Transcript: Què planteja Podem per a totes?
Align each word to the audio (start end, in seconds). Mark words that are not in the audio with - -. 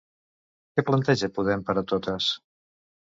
Què 0.77 0.83
planteja 0.87 1.29
Podem 1.35 1.65
per 1.67 1.75
a 1.83 1.83
totes? 1.93 2.31